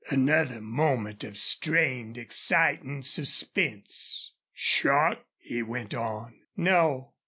Another 0.09 0.61
moment 0.61 1.23
of 1.23 1.37
strained 1.37 2.17
exciting 2.17 3.03
suspense. 3.03 4.33
"Shot?" 4.51 5.23
he 5.37 5.61
went 5.61 5.93
on. 5.93 6.39
"No." 6.57 7.13